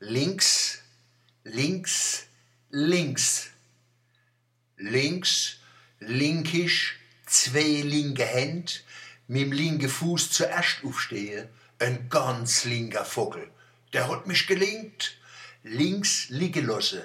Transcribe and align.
links, 0.00 0.78
links, 1.44 2.26
links. 2.70 3.50
Links, 4.76 5.56
linkisch, 5.98 6.96
zwei 7.26 7.82
linke 7.82 8.24
Hände, 8.24 8.72
mit 9.26 9.42
dem 9.42 9.52
linken 9.52 9.88
Fuß 9.88 10.30
zuerst 10.30 10.84
aufstehe, 10.84 11.48
ein 11.80 12.08
ganz 12.08 12.64
linker 12.64 13.04
Vogel. 13.04 13.50
Der 13.92 14.08
hat 14.08 14.26
mich 14.26 14.46
gelingt. 14.46 15.16
Links 15.64 16.28
liegen 16.28 16.66
lassen. 16.66 17.02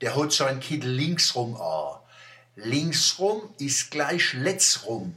Der 0.00 0.16
hat 0.16 0.32
sein 0.32 0.60
Kittel 0.60 0.90
linksrum 0.90 1.56
an. 1.56 2.00
Linksrum 2.56 3.54
ist 3.58 3.90
gleich 3.90 4.32
letztrum. 4.32 5.16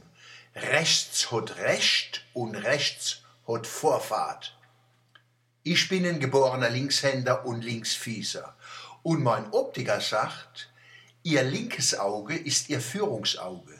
Rechts 0.54 1.32
hat 1.32 1.56
Recht 1.56 2.24
und 2.32 2.54
rechts 2.54 3.22
hat 3.48 3.66
Vorfahrt. 3.66 4.56
Ich 5.64 5.88
bin 5.88 6.04
ein 6.04 6.18
geborener 6.18 6.70
Linkshänder 6.70 7.46
und 7.46 7.62
Linksfieser. 7.62 8.56
Und 9.04 9.22
mein 9.22 9.52
Optiker 9.52 10.00
sagt, 10.00 10.72
ihr 11.22 11.44
linkes 11.44 11.96
Auge 11.96 12.36
ist 12.36 12.68
ihr 12.68 12.80
Führungsauge. 12.80 13.78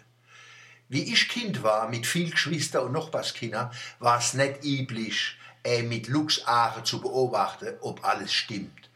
Wie 0.89 1.13
ich 1.13 1.29
Kind 1.29 1.65
war, 1.65 1.89
mit 1.89 2.07
viel 2.07 2.31
Geschwister 2.31 2.85
und 2.85 2.93
Nachbarskinder, 2.93 3.73
war 3.99 4.19
es 4.21 4.35
nicht 4.35 4.63
üblich, 4.63 5.37
äh, 5.65 5.83
mit 5.83 6.07
Luchsare 6.07 6.85
zu 6.85 7.01
beobachten, 7.01 7.75
ob 7.81 8.05
alles 8.05 8.33
stimmt. 8.33 8.91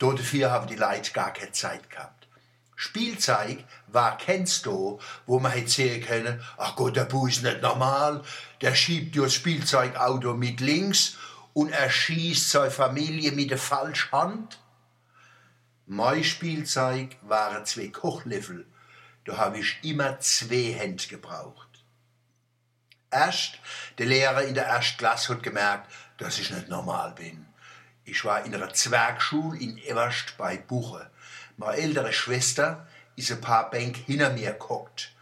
Dafür 0.00 0.50
haben 0.50 0.66
die 0.66 0.74
Leute 0.74 1.12
gar 1.12 1.32
keine 1.32 1.52
Zeit 1.52 1.90
gehabt. 1.90 2.26
Spielzeug 2.74 3.64
war 3.86 4.18
kennst 4.18 4.66
du, 4.66 4.98
wo 5.26 5.38
man 5.38 5.52
hätte 5.52 5.70
sehen 5.70 6.04
können, 6.04 6.42
ach 6.56 6.74
Gott, 6.74 6.96
der 6.96 7.04
Bu 7.04 7.28
ist 7.28 7.44
nicht 7.44 7.62
normal, 7.62 8.22
der 8.60 8.74
schiebt 8.74 9.16
das 9.16 9.32
Spielzeugauto 9.32 10.34
mit 10.34 10.60
links 10.60 11.16
und 11.54 11.70
erschießt 11.70 12.50
seine 12.50 12.70
Familie 12.70 13.32
mit 13.32 13.50
der 13.50 13.58
falschen 13.58 14.12
Hand? 14.12 14.58
Mein 15.86 16.24
Spielzeug 16.24 17.16
waren 17.22 17.66
zwei 17.66 17.88
Kochlöffel. 17.88 18.66
Da 19.24 19.36
habe 19.36 19.58
ich 19.58 19.78
immer 19.82 20.18
zwei 20.20 20.72
Hände 20.72 21.06
gebraucht. 21.06 21.68
Erst 23.10 23.58
der 23.98 24.06
Lehrer 24.06 24.42
in 24.42 24.54
der 24.54 24.66
ersten 24.66 24.96
Klasse 24.98 25.34
hat 25.34 25.42
gemerkt, 25.42 25.92
dass 26.18 26.38
ich 26.38 26.50
nicht 26.50 26.68
normal 26.68 27.12
bin. 27.12 27.46
Ich 28.04 28.24
war 28.24 28.44
in 28.44 28.54
einer 28.54 28.72
Zwergschule 28.72 29.58
in 29.58 29.78
Everst 29.78 30.36
bei 30.38 30.56
Buche. 30.56 31.10
Meine 31.56 31.76
ältere 31.76 32.12
Schwester 32.12 32.88
ist 33.14 33.30
ein 33.30 33.40
paar 33.40 33.70
Bänke 33.70 34.00
hinter 34.00 34.30
mir 34.30 34.52
geguckt. 34.52 35.12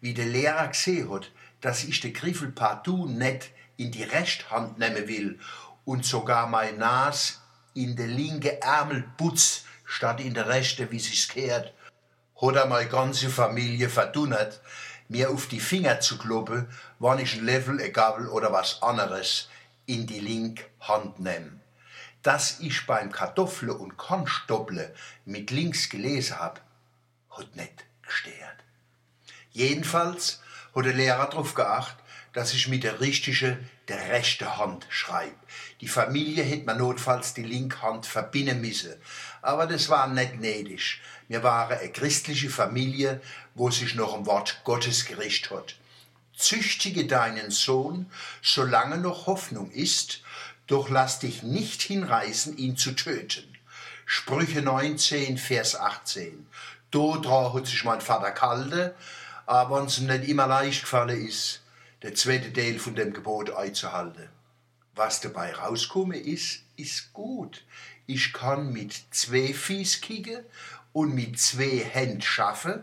Wie 0.00 0.14
der 0.14 0.26
Lehrer 0.26 0.68
gesehen 0.68 1.10
hat, 1.10 1.32
dass 1.60 1.84
ich 1.84 2.00
den 2.00 2.12
Griffel 2.12 2.52
partout 2.52 3.06
nicht 3.06 3.50
in 3.76 3.90
die 3.90 4.04
rechte 4.04 4.50
Hand 4.50 4.78
nehmen 4.78 5.08
will 5.08 5.40
und 5.88 6.04
sogar 6.04 6.46
mein 6.48 6.76
Nas 6.76 7.40
in 7.72 7.96
der 7.96 8.08
linke 8.08 8.60
Ärmel 8.60 9.04
putz 9.16 9.64
statt 9.86 10.20
in 10.20 10.34
der 10.34 10.46
rechte, 10.46 10.90
wie 10.90 10.98
sich's 10.98 11.28
gehört, 11.28 11.72
hat 12.42 12.56
er 12.56 12.66
meine 12.66 12.90
ganze 12.90 13.30
Familie 13.30 13.88
verdunnert, 13.88 14.60
mir 15.08 15.30
auf 15.30 15.46
die 15.46 15.60
Finger 15.60 15.98
zu 16.00 16.18
kloppen, 16.18 16.68
wann 16.98 17.18
ich 17.20 17.36
ein 17.36 17.46
Löffel, 17.46 17.80
ein 17.80 17.94
Gabel 17.94 18.28
oder 18.28 18.52
was 18.52 18.82
anderes 18.82 19.48
in 19.86 20.06
die 20.06 20.20
linke 20.20 20.66
Hand 20.80 21.20
nehm. 21.20 21.58
Dass 22.22 22.60
ich 22.60 22.84
beim 22.84 23.10
Kartoffle 23.10 23.72
und 23.72 23.96
Kornstopple 23.96 24.94
mit 25.24 25.50
links 25.50 25.88
gelesen 25.88 26.38
hab, 26.38 26.60
hat 27.30 27.56
nicht 27.56 27.86
gestört. 28.02 28.58
Jedenfalls 29.52 30.42
hat 30.74 30.84
der 30.84 30.92
Lehrer 30.92 31.30
darauf 31.30 31.54
geachtet, 31.54 32.04
dass 32.38 32.54
ich 32.54 32.68
mit 32.68 32.84
der 32.84 33.00
richtigen, 33.00 33.68
der 33.88 34.10
rechte 34.10 34.58
Hand 34.58 34.86
schreibe. 34.90 35.34
Die 35.80 35.88
Familie 35.88 36.44
hätte 36.44 36.66
man 36.66 36.78
notfalls 36.78 37.34
die 37.34 37.42
linke 37.42 37.82
Hand 37.82 38.06
verbinden 38.06 38.60
müssen. 38.60 38.94
Aber 39.42 39.66
das 39.66 39.88
war 39.88 40.06
nicht 40.06 40.38
nötig. 40.38 41.00
Wir 41.26 41.42
waren 41.42 41.76
eine 41.76 41.90
christliche 41.90 42.48
Familie, 42.48 43.20
wo 43.56 43.72
sich 43.72 43.96
noch 43.96 44.14
ein 44.14 44.26
Wort 44.26 44.60
Gottes 44.62 45.04
gerichtet 45.04 45.50
hat. 45.50 45.74
Züchtige 46.36 47.08
deinen 47.08 47.50
Sohn, 47.50 48.08
solange 48.40 48.98
noch 48.98 49.26
Hoffnung 49.26 49.72
ist, 49.72 50.22
doch 50.68 50.90
lass 50.90 51.18
dich 51.18 51.42
nicht 51.42 51.82
hinreißen, 51.82 52.56
ihn 52.56 52.76
zu 52.76 52.92
töten. 52.92 53.52
Sprüche 54.06 54.62
19, 54.62 55.38
Vers 55.38 55.74
18. 55.74 56.46
Dodra 56.92 57.52
hat 57.52 57.66
sich 57.66 57.82
mein 57.82 58.00
Vater 58.00 58.30
kalte, 58.30 58.94
aber 59.44 59.82
uns 59.82 59.98
nicht 59.98 60.28
immer 60.28 60.46
leicht 60.46 60.82
gefallen 60.82 61.26
ist, 61.26 61.62
der 62.02 62.14
zweite 62.14 62.52
Teil 62.52 62.78
von 62.78 62.94
dem 62.94 63.12
Gebot 63.12 63.50
einzuhalten. 63.50 64.28
Was 64.94 65.20
dabei 65.20 65.52
rauskomme 65.52 66.18
ist, 66.18 66.62
ist 66.76 67.12
gut. 67.12 67.64
Ich 68.06 68.32
kann 68.32 68.72
mit 68.72 68.94
zwei 69.10 69.52
Fies 69.52 70.00
kicken 70.00 70.44
und 70.92 71.14
mit 71.14 71.38
zwei 71.38 71.78
Händen 71.78 72.22
schaffen, 72.22 72.82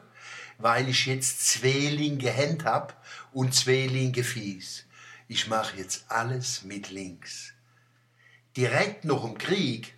weil 0.58 0.88
ich 0.90 1.06
jetzt 1.06 1.48
zwei 1.48 1.90
linke 1.90 2.30
Hände 2.30 2.66
hab 2.66 3.04
und 3.34 3.54
zwei 3.54 3.88
linke 3.88 4.24
Fies. 4.24 4.86
Ich 5.28 5.48
mache 5.48 5.78
jetzt 5.78 6.06
alles 6.10 6.64
mit 6.64 6.92
links. 6.92 7.54
Direkt 8.56 9.04
nach 9.04 9.24
dem 9.24 9.38
Krieg 9.38 9.94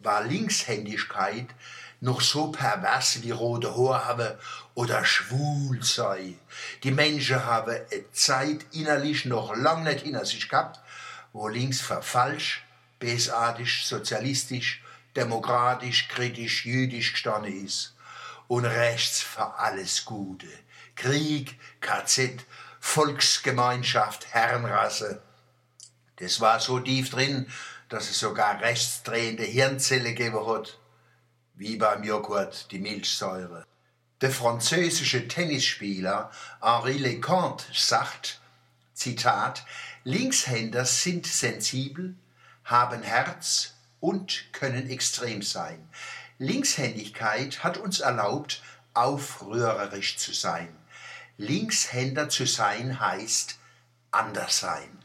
war 0.00 0.24
Linkshändigkeit 0.24 1.46
noch 2.02 2.20
so 2.20 2.50
pervers 2.50 3.22
wie 3.22 3.30
rote 3.30 3.76
Haare 3.76 4.04
haben 4.04 4.38
oder 4.74 5.04
schwul 5.04 5.82
sei. 5.84 6.34
Die 6.82 6.90
Menschen 6.90 7.44
haben 7.44 7.70
eine 7.70 8.12
Zeit 8.12 8.66
innerlich 8.72 9.24
noch 9.24 9.54
lang 9.54 9.84
nicht 9.84 10.00
hinter 10.00 10.26
sich 10.26 10.48
gehabt, 10.48 10.80
wo 11.32 11.46
links 11.46 11.80
verfalsch, 11.80 12.64
bösartig, 12.98 13.86
sozialistisch, 13.86 14.82
demokratisch, 15.14 16.08
kritisch, 16.08 16.66
jüdisch 16.66 17.12
gestanden 17.12 17.64
ist. 17.64 17.94
Und 18.48 18.64
rechts 18.64 19.22
für 19.22 19.54
alles 19.58 20.04
Gute. 20.04 20.48
Krieg, 20.96 21.58
KZ, 21.80 22.44
Volksgemeinschaft, 22.80 24.26
Herrenrasse. 24.34 25.22
Das 26.16 26.40
war 26.40 26.58
so 26.58 26.80
tief 26.80 27.10
drin, 27.10 27.46
dass 27.88 28.10
es 28.10 28.18
sogar 28.18 28.60
rechtsdrehende 28.60 29.44
Hirnzelle 29.44 30.14
gegeben 30.14 30.44
hat, 30.46 30.78
wie 31.62 31.76
beim 31.76 32.02
Joghurt 32.02 32.72
die 32.72 32.80
Milchsäure. 32.80 33.64
Der 34.20 34.30
französische 34.30 35.28
Tennisspieler 35.28 36.30
Henri 36.60 36.98
Leconte 36.98 37.64
sagt, 37.72 38.40
Zitat, 38.94 39.64
Linkshänder 40.02 40.84
sind 40.84 41.26
sensibel, 41.26 42.16
haben 42.64 43.02
Herz 43.02 43.74
und 44.00 44.52
können 44.52 44.90
extrem 44.90 45.42
sein. 45.42 45.88
Linkshändigkeit 46.38 47.62
hat 47.62 47.78
uns 47.78 48.00
erlaubt, 48.00 48.62
aufrührerisch 48.94 50.18
zu 50.18 50.32
sein. 50.32 50.76
Linkshänder 51.36 52.28
zu 52.28 52.44
sein 52.44 52.98
heißt 52.98 53.58
anders 54.10 54.58
sein. 54.58 54.98